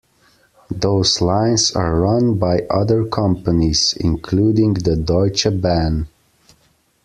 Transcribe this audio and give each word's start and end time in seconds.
Those 0.71 1.21
lines 1.21 1.73
are 1.75 1.99
run 1.99 2.39
by 2.39 2.61
other 2.71 3.05
companies, 3.05 3.93
including 3.99 4.73
the 4.73 4.95
Deutsche 4.95 5.49
Bahn. 5.61 6.07